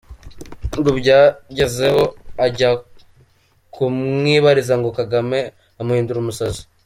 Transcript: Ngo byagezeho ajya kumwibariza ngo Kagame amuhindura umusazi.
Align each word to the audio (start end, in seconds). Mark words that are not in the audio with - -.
Ngo 0.77 0.89
byagezeho 0.99 2.03
ajya 2.45 2.69
kumwibariza 3.73 4.73
ngo 4.79 4.89
Kagame 4.99 5.39
amuhindura 5.79 6.19
umusazi. 6.21 6.61